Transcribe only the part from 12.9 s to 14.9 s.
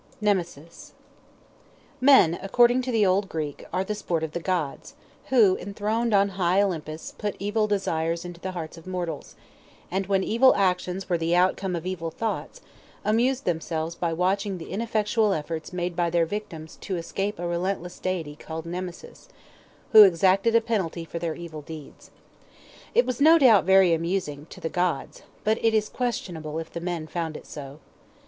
amused themselves by watching the